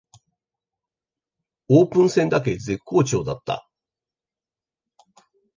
[1.69, 3.69] オープン戦だけ絶好調だった